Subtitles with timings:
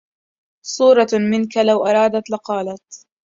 [0.65, 3.05] صورة منك لو أرادت لقالت